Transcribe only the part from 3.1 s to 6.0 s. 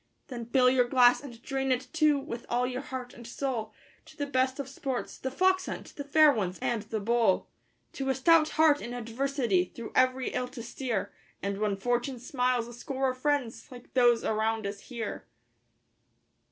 and soul, To the best of sports The Fox hunt,